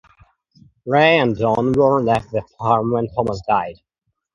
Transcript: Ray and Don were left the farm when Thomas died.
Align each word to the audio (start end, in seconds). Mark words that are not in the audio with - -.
Ray 0.87 1.19
and 1.19 1.37
Don 1.37 1.73
were 1.73 2.01
left 2.01 2.31
the 2.31 2.41
farm 2.57 2.91
when 2.91 3.07
Thomas 3.09 3.39
died. 3.47 3.75